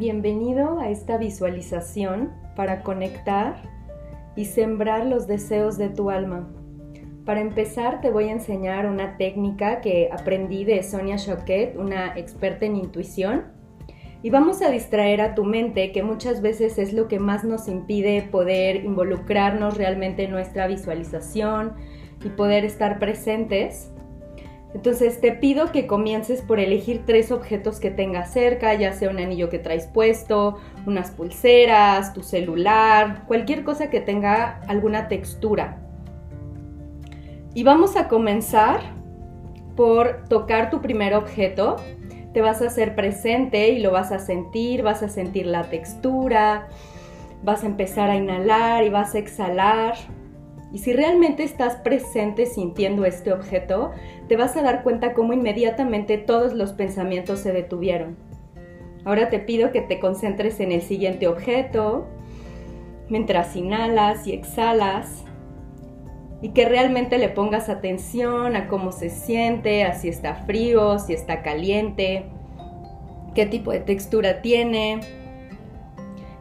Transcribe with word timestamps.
Bienvenido 0.00 0.80
a 0.80 0.88
esta 0.88 1.18
visualización 1.18 2.32
para 2.56 2.82
conectar 2.82 3.60
y 4.34 4.46
sembrar 4.46 5.04
los 5.04 5.26
deseos 5.26 5.76
de 5.76 5.90
tu 5.90 6.08
alma. 6.08 6.48
Para 7.26 7.42
empezar 7.42 8.00
te 8.00 8.10
voy 8.10 8.28
a 8.28 8.32
enseñar 8.32 8.86
una 8.86 9.18
técnica 9.18 9.82
que 9.82 10.08
aprendí 10.10 10.64
de 10.64 10.82
Sonia 10.82 11.16
Choquet, 11.16 11.76
una 11.76 12.16
experta 12.16 12.64
en 12.64 12.76
intuición. 12.76 13.48
Y 14.22 14.30
vamos 14.30 14.62
a 14.62 14.70
distraer 14.70 15.20
a 15.20 15.34
tu 15.34 15.44
mente, 15.44 15.92
que 15.92 16.02
muchas 16.02 16.40
veces 16.40 16.78
es 16.78 16.94
lo 16.94 17.06
que 17.06 17.18
más 17.18 17.44
nos 17.44 17.68
impide 17.68 18.22
poder 18.22 18.76
involucrarnos 18.76 19.76
realmente 19.76 20.24
en 20.24 20.30
nuestra 20.30 20.66
visualización 20.66 21.74
y 22.24 22.30
poder 22.30 22.64
estar 22.64 22.98
presentes. 22.98 23.92
Entonces 24.72 25.20
te 25.20 25.32
pido 25.32 25.72
que 25.72 25.86
comiences 25.86 26.42
por 26.42 26.60
elegir 26.60 27.02
tres 27.04 27.32
objetos 27.32 27.80
que 27.80 27.90
tengas 27.90 28.32
cerca, 28.32 28.74
ya 28.74 28.92
sea 28.92 29.10
un 29.10 29.18
anillo 29.18 29.48
que 29.48 29.58
traes 29.58 29.86
puesto, 29.86 30.58
unas 30.86 31.10
pulseras, 31.10 32.12
tu 32.12 32.22
celular, 32.22 33.24
cualquier 33.26 33.64
cosa 33.64 33.90
que 33.90 34.00
tenga 34.00 34.60
alguna 34.68 35.08
textura. 35.08 35.78
Y 37.52 37.64
vamos 37.64 37.96
a 37.96 38.06
comenzar 38.06 38.80
por 39.74 40.24
tocar 40.28 40.70
tu 40.70 40.80
primer 40.80 41.14
objeto. 41.14 41.76
Te 42.32 42.40
vas 42.40 42.62
a 42.62 42.66
hacer 42.66 42.94
presente 42.94 43.70
y 43.70 43.80
lo 43.80 43.90
vas 43.90 44.12
a 44.12 44.20
sentir, 44.20 44.84
vas 44.84 45.02
a 45.02 45.08
sentir 45.08 45.46
la 45.46 45.64
textura, 45.64 46.68
vas 47.42 47.64
a 47.64 47.66
empezar 47.66 48.08
a 48.08 48.14
inhalar 48.14 48.84
y 48.84 48.88
vas 48.88 49.16
a 49.16 49.18
exhalar. 49.18 49.94
Y 50.72 50.78
si 50.78 50.92
realmente 50.92 51.42
estás 51.42 51.76
presente 51.76 52.46
sintiendo 52.46 53.04
este 53.04 53.32
objeto, 53.32 53.90
te 54.28 54.36
vas 54.36 54.56
a 54.56 54.62
dar 54.62 54.82
cuenta 54.82 55.14
cómo 55.14 55.32
inmediatamente 55.32 56.16
todos 56.16 56.52
los 56.52 56.72
pensamientos 56.72 57.40
se 57.40 57.52
detuvieron. 57.52 58.16
Ahora 59.04 59.30
te 59.30 59.40
pido 59.40 59.72
que 59.72 59.80
te 59.80 59.98
concentres 59.98 60.60
en 60.60 60.70
el 60.70 60.82
siguiente 60.82 61.26
objeto, 61.26 62.06
mientras 63.08 63.56
inhalas 63.56 64.26
y 64.26 64.32
exhalas, 64.32 65.24
y 66.42 66.50
que 66.50 66.66
realmente 66.66 67.18
le 67.18 67.28
pongas 67.28 67.68
atención 67.68 68.54
a 68.54 68.68
cómo 68.68 68.92
se 68.92 69.10
siente, 69.10 69.84
a 69.84 69.94
si 69.94 70.08
está 70.08 70.34
frío, 70.34 70.98
si 70.98 71.14
está 71.14 71.42
caliente, 71.42 72.26
qué 73.34 73.44
tipo 73.44 73.72
de 73.72 73.80
textura 73.80 74.40
tiene. 74.40 75.00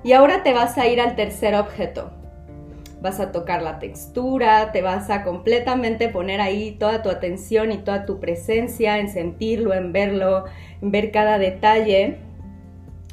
Y 0.03 0.13
ahora 0.13 0.43
te 0.43 0.53
vas 0.53 0.77
a 0.77 0.87
ir 0.87 1.01
al 1.01 1.15
tercer 1.15 1.55
objeto 1.55 2.18
vas 3.01 3.19
a 3.19 3.31
tocar 3.31 3.61
la 3.61 3.79
textura, 3.79 4.71
te 4.71 4.81
vas 4.81 5.09
a 5.09 5.23
completamente 5.23 6.09
poner 6.09 6.41
ahí 6.41 6.71
toda 6.71 7.01
tu 7.01 7.09
atención 7.09 7.71
y 7.71 7.77
toda 7.77 8.05
tu 8.05 8.19
presencia 8.19 8.99
en 8.99 9.09
sentirlo, 9.09 9.73
en 9.73 9.93
verlo, 9.93 10.45
en 10.81 10.91
ver 10.91 11.11
cada 11.11 11.37
detalle. 11.37 12.17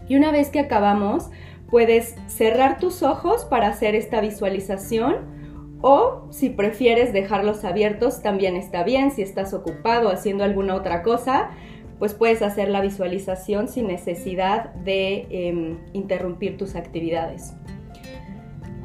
Y 0.09 0.17
una 0.17 0.33
vez 0.33 0.51
que 0.51 0.61
acabamos, 0.61 1.31
puedes 1.71 2.17
cerrar 2.27 2.79
tus 2.79 3.03
ojos 3.03 3.45
para 3.45 3.69
hacer 3.69 3.95
esta 3.95 4.21
visualización 4.21 5.37
o 5.83 6.27
si 6.31 6.51
prefieres 6.51 7.13
dejarlos 7.13 7.65
abiertos 7.65 8.23
también 8.23 8.57
está 8.57 8.83
bien. 8.83 9.11
Si 9.11 9.23
estás 9.23 9.55
ocupado 9.55 10.11
haciendo 10.11 10.43
alguna 10.43 10.75
otra 10.75 11.03
cosa, 11.03 11.51
pues 11.99 12.15
puedes 12.15 12.43
hacer 12.43 12.69
la 12.69 12.81
visualización 12.81 13.69
sin 13.69 13.87
necesidad 13.87 14.75
de 14.75 15.27
em, 15.31 15.79
interrumpir 15.93 16.57
tus 16.57 16.77
actividades. 16.77 17.55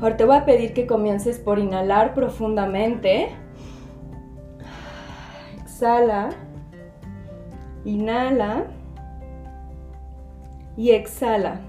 Ahora 0.02 0.17
te 0.17 0.25
voy 0.25 0.35
a 0.35 0.45
pedir 0.45 0.73
que 0.73 0.88
comiences 0.88 1.38
por 1.38 1.59
inhalar 1.59 2.16
profundamente. 2.16 3.30
Exhala. 5.63 6.30
Inhala. 7.85 8.66
Y 10.75 10.89
exhala. 10.89 11.61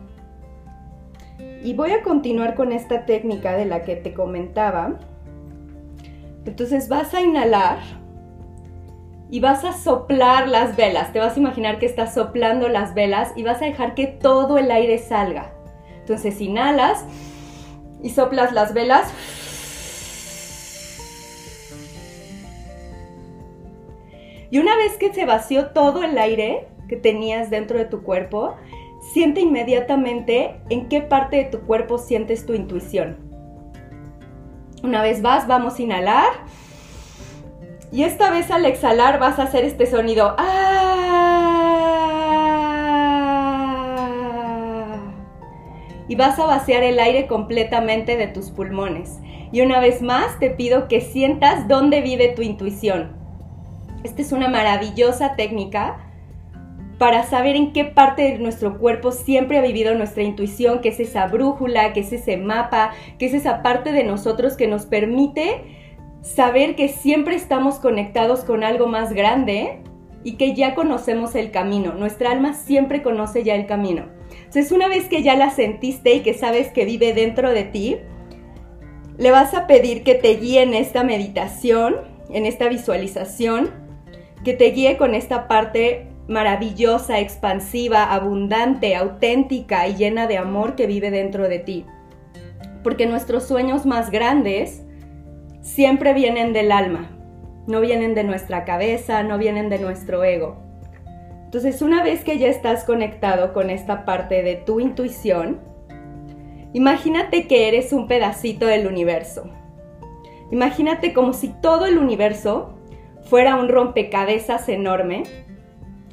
Y 1.63 1.75
voy 1.75 1.91
a 1.91 2.03
continuar 2.03 2.55
con 2.55 2.73
esta 2.73 3.05
técnica 3.05 3.53
de 3.53 3.67
la 3.67 3.83
que 3.83 3.97
te 3.97 4.15
comentaba. 4.15 4.95
Entonces 6.47 6.89
vas 6.89 7.13
a 7.13 7.21
inhalar 7.21 7.81
y 9.31 9.41
vas 9.41 9.63
a 9.65 9.75
soplar 9.75 10.49
las 10.49 10.75
velas. 10.75 11.13
Te 11.13 11.19
vas 11.19 11.37
a 11.37 11.41
imaginar 11.41 11.79
que 11.79 11.85
estás 11.87 12.15
soplando 12.15 12.71
las 12.71 12.95
velas 12.95 13.33
y 13.37 13.43
vas 13.43 13.61
a 13.61 13.67
dejar 13.67 13.95
que 13.95 14.07
todo 14.07 14.57
el 14.57 14.71
aire 14.71 14.97
salga. 14.97 15.53
Entonces 16.01 16.41
inhalas 16.41 17.05
y 18.03 18.11
soplas 18.11 18.53
las 18.53 18.75
velas. 18.75 19.13
Y 24.51 24.59
una 24.59 24.77
vez 24.77 24.97
que 24.99 25.13
se 25.15 25.25
vació 25.25 25.69
todo 25.69 26.03
el 26.03 26.19
aire 26.19 26.69
que 26.89 26.97
tenías 26.97 27.49
dentro 27.49 27.79
de 27.79 27.87
tu 27.87 28.03
cuerpo, 28.03 28.55
siente 29.15 29.41
inmediatamente 29.41 30.61
en 30.69 30.89
qué 30.89 31.01
parte 31.01 31.37
de 31.37 31.45
tu 31.45 31.61
cuerpo 31.61 31.97
sientes 31.97 32.45
tu 32.45 32.53
intuición. 32.53 33.17
Una 34.83 35.01
vez 35.01 35.23
vas, 35.23 35.47
vamos 35.47 35.79
a 35.79 35.83
inhalar. 35.83 36.31
Y 37.91 38.05
esta 38.05 38.31
vez 38.31 38.51
al 38.51 38.67
exhalar 38.67 39.19
vas 39.19 39.39
a 39.39 39.45
hacer 39.45 39.65
este 39.65 39.87
sonido. 39.87 40.35
¡Ah! 40.39 41.32
Y 46.09 46.17
vas 46.17 46.39
a 46.39 46.47
vaciar 46.47 46.83
el 46.83 46.99
aire 46.99 47.27
completamente 47.27 48.17
de 48.17 48.27
tus 48.27 48.51
pulmones. 48.51 49.19
Y 49.53 49.61
una 49.61 49.81
vez 49.81 50.03
más 50.03 50.39
te 50.39 50.51
pido 50.51 50.89
que 50.89 51.01
sientas 51.01 51.69
dónde 51.69 52.01
vive 52.01 52.29
tu 52.29 52.43
intuición. 52.43 53.17
Esta 54.03 54.23
es 54.23 54.33
una 54.33 54.49
maravillosa 54.49 55.37
técnica 55.37 56.09
para 56.99 57.25
saber 57.25 57.57
en 57.57 57.73
qué 57.73 57.85
parte 57.85 58.23
de 58.23 58.39
nuestro 58.39 58.79
cuerpo 58.79 59.13
siempre 59.13 59.59
ha 59.59 59.63
vivido 59.63 59.95
nuestra 59.95 60.23
intuición, 60.23 60.81
que 60.81 60.91
es 60.91 61.01
esa 61.01 61.27
brújula, 61.27 61.93
que 61.93 62.01
es 62.01 62.13
ese 62.13 62.37
mapa, 62.37 62.93
que 63.19 63.27
es 63.27 63.35
esa 63.35 63.63
parte 63.63 63.93
de 63.93 64.05
nosotros 64.05 64.57
que 64.57 64.69
nos 64.69 64.87
permite 64.87 65.65
saber 66.23 66.77
que 66.77 66.89
siempre 66.89 67.35
estamos 67.35 67.81
conectados 67.81 68.45
con 68.45 68.63
algo 68.63 68.87
más 68.87 69.13
grande 69.13 69.81
y 70.25 70.35
que 70.35 70.55
ya 70.55 70.75
conocemos 70.75 71.35
el 71.35 71.51
camino. 71.51 71.95
Nuestra 71.95 72.31
alma 72.31 72.55
siempre 72.55 73.03
conoce 73.03 73.43
ya 73.43 73.55
el 73.55 73.67
camino. 73.67 74.07
Entonces, 74.31 74.73
una 74.73 74.89
vez 74.89 75.09
que 75.09 75.23
ya 75.23 75.37
la 75.37 75.51
sentiste 75.51 76.15
y 76.15 76.21
que 76.21 76.35
sabes 76.35 76.69
que 76.69 76.85
vive 76.85 77.13
dentro 77.13 77.51
de 77.51 77.65
ti, 77.65 77.97
le 79.19 79.31
vas 79.31 79.55
a 79.55 79.67
pedir 79.67 80.03
que 80.05 80.15
te 80.15 80.37
guíe 80.37 80.63
en 80.63 80.75
esta 80.75 81.05
meditación, 81.05 81.97
en 82.31 82.47
esta 82.47 82.69
visualización, 82.69 83.71
que 84.45 84.55
te 84.55 84.71
guíe 84.71 84.97
con 84.97 85.15
esta 85.15 85.49
parte 85.49 86.09
maravillosa, 86.29 87.19
expansiva, 87.19 88.13
abundante, 88.13 88.97
auténtica 88.97 89.87
y 89.89 89.97
llena 89.97 90.27
de 90.27 90.39
amor 90.39 90.77
que 90.77 90.87
vive 90.87 91.11
dentro 91.11 91.49
de 91.49 91.59
ti. 91.59 91.85
Porque 92.83 93.07
nuestros 93.07 93.47
sueños 93.47 93.87
más 93.87 94.11
grandes 94.11 94.83
siempre 95.61 96.15
vienen 96.15 96.53
del 96.53 96.73
alma, 96.73 97.12
no 97.67 97.81
vienen 97.81 98.15
de 98.15 98.25
nuestra 98.25 98.65
cabeza, 98.65 99.23
no 99.23 99.39
vienen 99.39 99.69
de 99.69 99.79
nuestro 99.79 100.25
ego. 100.25 100.57
Entonces, 101.45 101.83
una 101.83 102.03
vez 102.03 102.25
que 102.25 102.39
ya 102.39 102.49
estás 102.49 102.85
conectado 102.85 103.53
con 103.53 103.71
esta 103.71 104.05
parte 104.05 104.43
de 104.43 104.57
tu 104.57 104.81
intuición, 104.81 105.61
imagínate 106.73 107.47
que 107.47 107.69
eres 107.69 107.93
un 107.93 108.09
pedacito 108.09 108.67
del 108.67 108.87
universo. 108.87 109.51
Imagínate 110.51 111.13
como 111.13 111.33
si 111.33 111.49
todo 111.49 111.87
el 111.87 111.99
universo 111.99 112.75
fuera 113.25 113.57
un 113.57 113.69
rompecabezas 113.69 114.69
enorme 114.69 115.23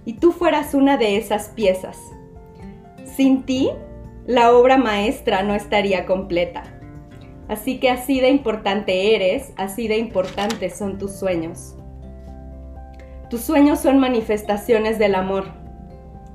y 0.05 0.13
tú 0.13 0.31
fueras 0.31 0.73
una 0.73 0.97
de 0.97 1.17
esas 1.17 1.49
piezas. 1.49 1.97
Sin 3.03 3.43
ti, 3.43 3.69
la 4.25 4.53
obra 4.53 4.77
maestra 4.77 5.43
no 5.43 5.55
estaría 5.55 6.05
completa. 6.05 6.78
Así 7.49 7.79
que 7.79 7.89
así 7.89 8.21
de 8.21 8.29
importante 8.29 9.15
eres, 9.15 9.53
así 9.57 9.87
de 9.87 9.97
importantes 9.97 10.77
son 10.77 10.99
tus 10.99 11.13
sueños. 11.13 11.75
Tus 13.29 13.41
sueños 13.41 13.79
son 13.79 13.99
manifestaciones 13.99 14.99
del 14.99 15.15
amor. 15.15 15.45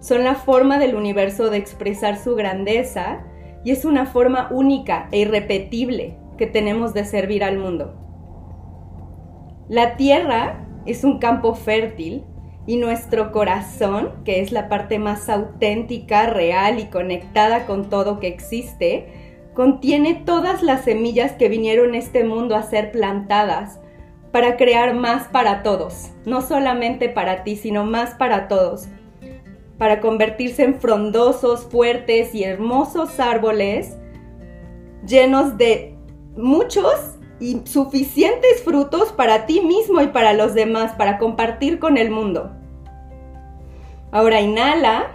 Son 0.00 0.24
la 0.24 0.34
forma 0.34 0.78
del 0.78 0.96
universo 0.96 1.50
de 1.50 1.56
expresar 1.56 2.18
su 2.18 2.34
grandeza 2.34 3.24
y 3.64 3.70
es 3.70 3.84
una 3.84 4.06
forma 4.06 4.48
única 4.50 5.08
e 5.12 5.20
irrepetible 5.20 6.18
que 6.36 6.46
tenemos 6.46 6.94
de 6.94 7.04
servir 7.04 7.44
al 7.44 7.58
mundo. 7.58 7.94
La 9.68 9.96
tierra 9.96 10.66
es 10.84 11.04
un 11.04 11.18
campo 11.20 11.54
fértil 11.54 12.24
y 12.66 12.76
nuestro 12.76 13.30
corazón, 13.30 14.10
que 14.24 14.40
es 14.40 14.52
la 14.52 14.68
parte 14.68 14.98
más 14.98 15.28
auténtica, 15.28 16.26
real 16.26 16.80
y 16.80 16.86
conectada 16.86 17.66
con 17.66 17.88
todo 17.88 18.20
que 18.20 18.28
existe, 18.28 19.23
contiene 19.54 20.22
todas 20.26 20.62
las 20.62 20.84
semillas 20.84 21.32
que 21.32 21.48
vinieron 21.48 21.94
este 21.94 22.24
mundo 22.24 22.56
a 22.56 22.62
ser 22.62 22.92
plantadas 22.92 23.80
para 24.32 24.56
crear 24.56 24.94
más 24.94 25.28
para 25.28 25.62
todos, 25.62 26.10
no 26.24 26.42
solamente 26.42 27.08
para 27.08 27.44
ti, 27.44 27.56
sino 27.56 27.84
más 27.84 28.14
para 28.14 28.48
todos, 28.48 28.88
para 29.78 30.00
convertirse 30.00 30.64
en 30.64 30.80
frondosos, 30.80 31.64
fuertes 31.64 32.34
y 32.34 32.44
hermosos 32.44 33.20
árboles 33.20 33.96
llenos 35.06 35.56
de 35.56 35.96
muchos 36.36 37.16
y 37.38 37.60
suficientes 37.64 38.62
frutos 38.64 39.12
para 39.12 39.46
ti 39.46 39.60
mismo 39.60 40.00
y 40.00 40.08
para 40.08 40.32
los 40.32 40.54
demás, 40.54 40.92
para 40.92 41.18
compartir 41.18 41.78
con 41.78 41.96
el 41.96 42.10
mundo. 42.10 42.50
Ahora 44.10 44.40
inhala, 44.40 45.14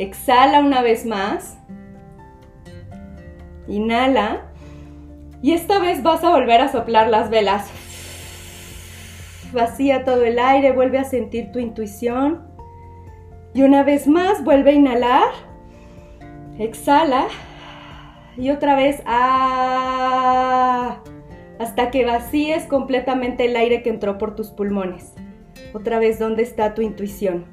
Exhala 0.00 0.60
una 0.60 0.80
vez 0.80 1.04
más. 1.04 1.58
Inhala. 3.70 4.52
Y 5.42 5.52
esta 5.52 5.78
vez 5.78 6.02
vas 6.02 6.22
a 6.22 6.30
volver 6.30 6.60
a 6.60 6.68
soplar 6.70 7.08
las 7.08 7.30
velas. 7.30 7.70
Vacía 9.52 10.04
todo 10.04 10.22
el 10.24 10.38
aire, 10.38 10.72
vuelve 10.72 10.98
a 10.98 11.04
sentir 11.04 11.50
tu 11.52 11.58
intuición. 11.58 12.46
Y 13.54 13.62
una 13.62 13.82
vez 13.82 14.06
más, 14.06 14.44
vuelve 14.44 14.72
a 14.72 14.74
inhalar. 14.74 15.30
Exhala. 16.58 17.28
Y 18.36 18.50
otra 18.50 18.76
vez, 18.76 19.02
ah, 19.06 21.00
hasta 21.58 21.90
que 21.90 22.04
vacíes 22.04 22.64
completamente 22.64 23.46
el 23.46 23.56
aire 23.56 23.82
que 23.82 23.90
entró 23.90 24.18
por 24.18 24.36
tus 24.36 24.50
pulmones. 24.50 25.14
Otra 25.72 25.98
vez, 25.98 26.18
¿dónde 26.18 26.42
está 26.42 26.74
tu 26.74 26.82
intuición? 26.82 27.46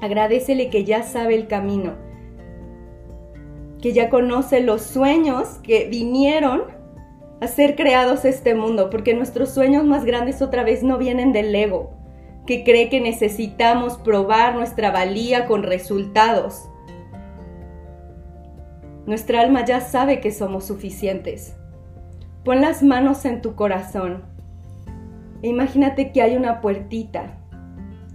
Agradecele 0.00 0.68
que 0.68 0.84
ya 0.84 1.02
sabe 1.02 1.34
el 1.34 1.46
camino, 1.46 1.94
que 3.84 3.92
ya 3.92 4.08
conoce 4.08 4.62
los 4.62 4.80
sueños 4.80 5.58
que 5.62 5.86
vinieron 5.90 6.62
a 7.42 7.46
ser 7.46 7.76
creados 7.76 8.24
este 8.24 8.54
mundo, 8.54 8.88
porque 8.88 9.12
nuestros 9.12 9.50
sueños 9.50 9.84
más 9.84 10.06
grandes 10.06 10.40
otra 10.40 10.64
vez 10.64 10.82
no 10.82 10.96
vienen 10.96 11.34
del 11.34 11.54
ego, 11.54 11.90
que 12.46 12.64
cree 12.64 12.88
que 12.88 13.02
necesitamos 13.02 13.98
probar 13.98 14.54
nuestra 14.54 14.90
valía 14.90 15.44
con 15.44 15.62
resultados. 15.62 16.66
Nuestra 19.04 19.42
alma 19.42 19.66
ya 19.66 19.82
sabe 19.82 20.18
que 20.18 20.32
somos 20.32 20.64
suficientes. 20.64 21.54
Pon 22.42 22.62
las 22.62 22.82
manos 22.82 23.26
en 23.26 23.42
tu 23.42 23.54
corazón 23.54 24.22
e 25.42 25.48
imagínate 25.48 26.10
que 26.10 26.22
hay 26.22 26.36
una 26.36 26.62
puertita 26.62 27.36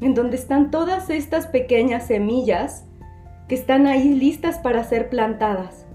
en 0.02 0.16
donde 0.16 0.36
están 0.36 0.72
todas 0.72 1.12
estas 1.12 1.46
pequeñas 1.46 2.08
semillas 2.08 2.89
que 3.50 3.56
están 3.56 3.88
ahí 3.88 4.14
listas 4.14 4.60
para 4.60 4.84
ser 4.84 5.10
plantadas. 5.10 5.88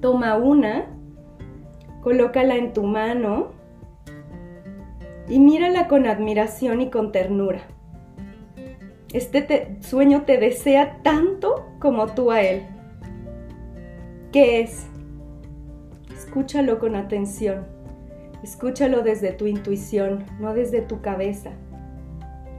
Toma 0.00 0.36
una, 0.36 0.86
colócala 2.00 2.56
en 2.56 2.72
tu 2.72 2.82
mano 2.84 3.52
y 5.28 5.38
mírala 5.38 5.86
con 5.86 6.06
admiración 6.06 6.80
y 6.80 6.88
con 6.90 7.12
ternura. 7.12 7.60
Este 9.12 9.76
sueño 9.80 10.22
te 10.22 10.38
desea 10.38 11.02
tanto 11.02 11.66
como 11.78 12.06
tú 12.08 12.32
a 12.32 12.40
él. 12.40 12.62
¿Qué 14.32 14.60
es? 14.62 14.86
Escúchalo 16.10 16.78
con 16.78 16.96
atención. 16.96 17.66
Escúchalo 18.42 19.02
desde 19.02 19.32
tu 19.32 19.46
intuición, 19.46 20.24
no 20.40 20.54
desde 20.54 20.80
tu 20.80 21.02
cabeza. 21.02 21.50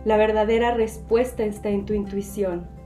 La 0.05 0.17
verdadera 0.17 0.75
respuesta 0.75 1.44
está 1.44 1.69
en 1.69 1.85
tu 1.85 1.94
intuición. 1.94 2.76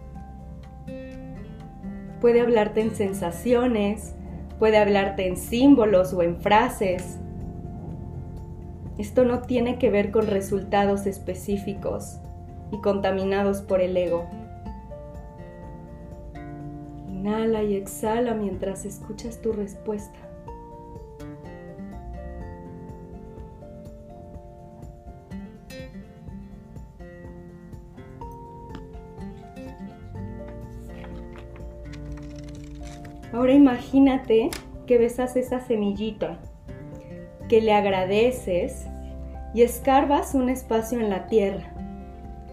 Puede 2.21 2.39
hablarte 2.39 2.81
en 2.81 2.95
sensaciones, 2.95 4.13
puede 4.59 4.77
hablarte 4.77 5.27
en 5.27 5.37
símbolos 5.37 6.13
o 6.13 6.21
en 6.21 6.39
frases. 6.39 7.17
Esto 8.99 9.25
no 9.25 9.41
tiene 9.41 9.79
que 9.79 9.89
ver 9.89 10.11
con 10.11 10.27
resultados 10.27 11.07
específicos 11.07 12.19
y 12.71 12.77
contaminados 12.77 13.61
por 13.61 13.81
el 13.81 13.97
ego. 13.97 14.29
Inhala 17.09 17.63
y 17.63 17.75
exhala 17.75 18.35
mientras 18.35 18.85
escuchas 18.85 19.41
tu 19.41 19.51
respuesta. 19.51 20.19
Ahora 33.41 33.53
imagínate 33.53 34.51
que 34.85 34.99
besas 34.99 35.35
esa 35.35 35.61
semillita, 35.61 36.37
que 37.49 37.59
le 37.59 37.73
agradeces 37.73 38.85
y 39.55 39.63
escarbas 39.63 40.35
un 40.35 40.47
espacio 40.47 40.99
en 40.99 41.09
la 41.09 41.25
tierra. 41.25 41.73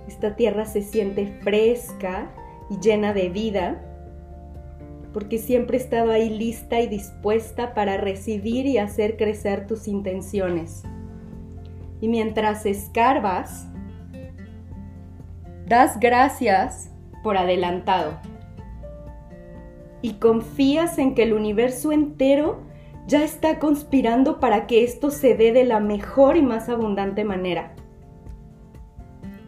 Esta 0.08 0.34
tierra 0.34 0.64
se 0.64 0.80
siente 0.80 1.26
fresca 1.42 2.30
y 2.70 2.78
llena 2.80 3.12
de 3.12 3.28
vida 3.28 3.84
porque 5.12 5.36
siempre 5.36 5.76
he 5.76 5.80
estado 5.82 6.10
ahí 6.10 6.30
lista 6.30 6.80
y 6.80 6.86
dispuesta 6.86 7.74
para 7.74 7.98
recibir 7.98 8.64
y 8.64 8.78
hacer 8.78 9.18
crecer 9.18 9.66
tus 9.66 9.88
intenciones. 9.88 10.84
Y 12.00 12.08
mientras 12.08 12.64
escarbas, 12.64 13.66
das 15.66 16.00
gracias 16.00 16.90
por 17.22 17.36
adelantado. 17.36 18.18
Y 20.02 20.14
confías 20.14 20.98
en 20.98 21.14
que 21.14 21.24
el 21.24 21.32
universo 21.32 21.92
entero 21.92 22.60
ya 23.06 23.24
está 23.24 23.58
conspirando 23.58 24.38
para 24.38 24.66
que 24.66 24.84
esto 24.84 25.10
se 25.10 25.34
dé 25.34 25.52
de 25.52 25.64
la 25.64 25.80
mejor 25.80 26.36
y 26.36 26.42
más 26.42 26.68
abundante 26.68 27.24
manera. 27.24 27.74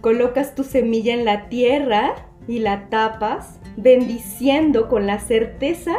Colocas 0.00 0.54
tu 0.54 0.64
semilla 0.64 1.12
en 1.12 1.26
la 1.26 1.48
tierra 1.50 2.14
y 2.48 2.60
la 2.60 2.88
tapas, 2.88 3.60
bendiciendo 3.76 4.88
con 4.88 5.06
la 5.06 5.18
certeza 5.18 5.92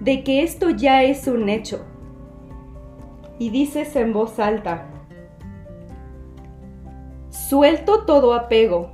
de 0.00 0.22
que 0.22 0.42
esto 0.42 0.70
ya 0.70 1.02
es 1.02 1.26
un 1.26 1.48
hecho. 1.48 1.84
Y 3.38 3.48
dices 3.50 3.96
en 3.96 4.12
voz 4.12 4.38
alta, 4.38 4.86
suelto 7.30 8.04
todo 8.04 8.34
apego 8.34 8.90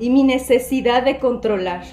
y 0.00 0.10
mi 0.10 0.24
necesidad 0.24 1.04
de 1.04 1.18
controlar. 1.18 1.84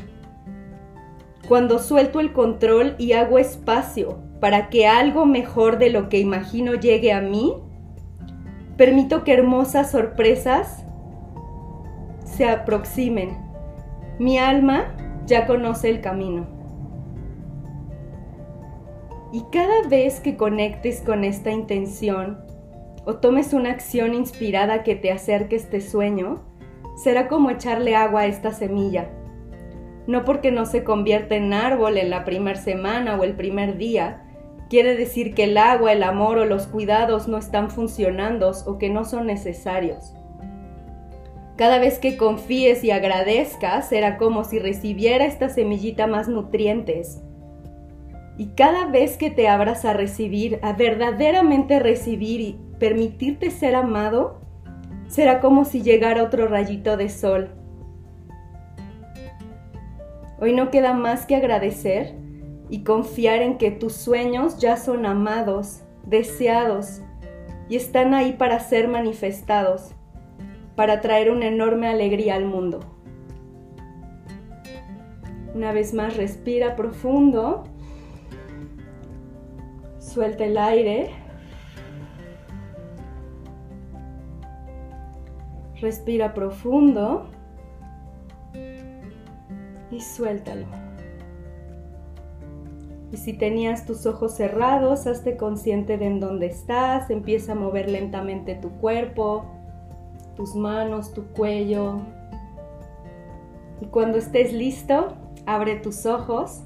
Cuando 1.48 1.80
suelto 1.80 2.20
el 2.20 2.34
control 2.34 2.96
y 2.98 3.14
hago 3.14 3.38
espacio 3.38 4.20
para 4.40 4.70
que 4.70 4.88
algo 4.88 5.26
mejor 5.26 5.78
de 5.78 5.90
lo 5.90 6.10
que 6.10 6.20
imagino 6.20 6.76
llegue 6.76 7.12
a 7.12 7.22
mí, 7.22 7.56
permito 8.78 9.24
que 9.24 9.34
hermosas 9.34 9.92
sorpresas 9.92 10.86
se 12.24 12.48
aproximen 12.48 13.52
mi 14.22 14.38
alma 14.38 14.96
ya 15.26 15.48
conoce 15.48 15.90
el 15.90 16.00
camino. 16.00 16.46
Y 19.32 19.42
cada 19.52 19.88
vez 19.88 20.20
que 20.20 20.38
conectes 20.38 21.02
con 21.02 21.24
esta 21.24 21.50
intención 21.50 22.38
o 23.06 23.16
tomes 23.16 23.52
una 23.52 23.72
acción 23.72 24.14
inspirada 24.14 24.84
que 24.84 24.96
te 24.96 25.12
acerque 25.12 25.56
este 25.56 25.82
sueño, 25.82 26.44
será 27.04 27.28
como 27.28 27.50
echarle 27.50 27.96
agua 27.96 28.22
a 28.22 28.26
esta 28.28 28.52
semilla. 28.52 29.10
No 30.12 30.26
porque 30.26 30.52
no 30.52 30.66
se 30.66 30.84
convierta 30.84 31.36
en 31.36 31.54
árbol 31.54 31.98
en 31.98 32.10
la 32.10 32.26
primera 32.26 32.60
semana 32.60 33.16
o 33.16 33.24
el 33.24 33.34
primer 33.34 33.78
día, 33.78 34.24
quiere 34.70 34.98
decir 34.98 35.34
que 35.34 35.46
el 35.46 35.58
agua, 35.58 35.94
el 35.94 36.04
amor 36.04 36.38
o 36.38 36.44
los 36.44 36.68
cuidados 36.68 37.30
no 37.30 37.38
están 37.38 37.72
funcionando 37.72 38.52
o 38.66 38.78
que 38.78 38.90
no 38.90 39.06
son 39.06 39.26
necesarios. 39.26 40.14
Cada 41.56 41.80
vez 41.80 41.98
que 41.98 42.18
confíes 42.18 42.84
y 42.84 42.92
agradezcas, 42.92 43.88
será 43.88 44.18
como 44.18 44.44
si 44.44 44.60
recibiera 44.60 45.24
esta 45.24 45.48
semillita 45.48 46.08
más 46.08 46.28
nutrientes. 46.28 47.22
Y 48.38 48.48
cada 48.48 48.88
vez 48.88 49.16
que 49.16 49.30
te 49.30 49.48
abras 49.48 49.86
a 49.86 49.94
recibir, 49.94 50.60
a 50.62 50.74
verdaderamente 50.74 51.80
recibir 51.80 52.42
y 52.42 52.60
permitirte 52.80 53.50
ser 53.50 53.76
amado, 53.76 54.42
será 55.08 55.40
como 55.40 55.64
si 55.64 55.82
llegara 55.82 56.22
otro 56.22 56.50
rayito 56.50 56.98
de 56.98 57.08
sol. 57.08 57.61
Hoy 60.42 60.54
no 60.54 60.70
queda 60.72 60.94
más 60.94 61.26
que 61.26 61.38
agradecer 61.38 62.16
y 62.70 62.84
confiar 62.84 63.42
en 63.42 63.58
que 63.58 63.72
tus 63.72 63.94
sueños 63.94 64.58
ya 64.58 64.76
son 64.76 65.06
amados, 65.06 65.84
deseados 66.06 67.02
y 67.70 67.78
están 67.78 68.14
ahí 68.14 68.34
para 68.34 68.60
ser 68.60 68.90
manifestados 68.90 69.94
para 70.76 71.02
traer 71.02 71.30
una 71.30 71.48
enorme 71.48 71.88
alegría 71.88 72.36
al 72.36 72.46
mundo. 72.46 72.80
Una 75.54 75.72
vez 75.74 75.94
más, 75.94 76.18
respira 76.18 76.76
profundo. 76.76 77.66
Suelta 80.00 80.46
el 80.46 80.58
aire. 80.58 81.12
Respira 85.80 86.34
profundo. 86.34 87.30
Suéltalo. 90.02 90.66
Y 93.12 93.18
si 93.18 93.34
tenías 93.34 93.86
tus 93.86 94.06
ojos 94.06 94.34
cerrados, 94.36 95.06
hazte 95.08 95.36
consciente 95.38 95.98
de 95.98 96.06
en 96.06 96.20
dónde 96.20 96.46
estás. 96.48 97.10
Empieza 97.10 97.54
a 97.54 97.56
mover 97.56 97.90
lentamente 97.90 98.56
tu 98.56 98.70
cuerpo 98.72 99.46
tus 100.36 100.56
manos, 100.56 101.14
tu 101.14 101.24
cuello. 101.34 102.00
Y 103.80 103.86
cuando 103.86 104.18
estés 104.18 104.54
listo, 104.54 105.16
abre 105.46 105.76
tus 105.76 106.06
ojos, 106.06 106.64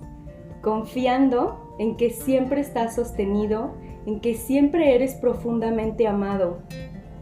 confiando 0.61 1.75
en 1.79 1.97
que 1.97 2.09
siempre 2.09 2.61
estás 2.61 2.95
sostenido, 2.95 3.73
en 4.05 4.19
que 4.19 4.35
siempre 4.35 4.95
eres 4.95 5.15
profundamente 5.15 6.07
amado 6.07 6.59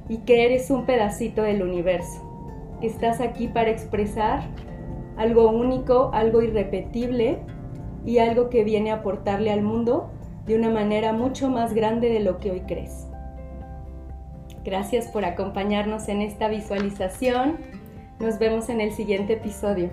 y 0.10 0.18
que 0.20 0.46
eres 0.46 0.70
un 0.70 0.86
pedacito 0.86 1.44
del 1.44 1.64
universo, 1.64 2.22
que 2.82 2.88
estás 2.88 3.22
aquí 3.22 3.48
para 3.48 3.70
expresar 3.70 4.44
algo 5.18 5.50
único, 5.50 6.12
algo 6.14 6.42
irrepetible 6.42 7.40
y 8.06 8.18
algo 8.20 8.50
que 8.50 8.64
viene 8.64 8.92
a 8.92 8.96
aportarle 8.96 9.52
al 9.52 9.62
mundo 9.62 10.10
de 10.46 10.56
una 10.56 10.70
manera 10.70 11.14
mucho 11.14 11.50
más 11.50 11.74
grande 11.74 12.10
de 12.10 12.20
lo 12.20 12.40
que 12.40 12.52
hoy 12.52 12.62
crees. 12.62 13.08
Gracias 14.64 15.08
por 15.08 15.26
acompañarnos 15.26 16.08
en 16.08 16.22
esta 16.22 16.48
visualización. 16.48 17.58
Nos 18.20 18.40
vemos 18.40 18.70
en 18.70 18.82
el 18.82 18.92
siguiente 18.94 19.34
episodio. 19.34 19.90